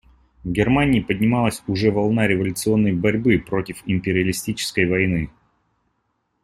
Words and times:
В 0.43 0.51
Германии 0.51 0.99
поднималась 1.01 1.61
уже 1.67 1.91
волна 1.91 2.25
революционной 2.27 2.91
борьбы 2.91 3.37
против 3.37 3.83
империалистической 3.85 4.87
войны. 4.87 5.29